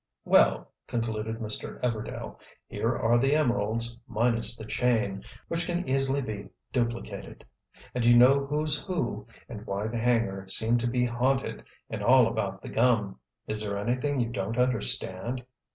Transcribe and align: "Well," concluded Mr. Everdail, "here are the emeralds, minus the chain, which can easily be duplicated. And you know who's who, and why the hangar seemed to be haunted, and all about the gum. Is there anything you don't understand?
"Well," 0.25 0.71
concluded 0.87 1.37
Mr. 1.37 1.79
Everdail, 1.81 2.39
"here 2.65 2.97
are 2.97 3.19
the 3.19 3.35
emeralds, 3.35 3.99
minus 4.07 4.57
the 4.57 4.65
chain, 4.65 5.23
which 5.47 5.67
can 5.67 5.87
easily 5.87 6.23
be 6.23 6.49
duplicated. 6.73 7.45
And 7.93 8.03
you 8.03 8.17
know 8.17 8.47
who's 8.47 8.81
who, 8.81 9.27
and 9.47 9.63
why 9.67 9.89
the 9.89 9.99
hangar 9.99 10.47
seemed 10.47 10.79
to 10.79 10.87
be 10.87 11.05
haunted, 11.05 11.63
and 11.87 12.03
all 12.03 12.25
about 12.25 12.63
the 12.63 12.69
gum. 12.69 13.19
Is 13.45 13.61
there 13.63 13.77
anything 13.77 14.19
you 14.19 14.29
don't 14.31 14.57
understand? 14.57 15.45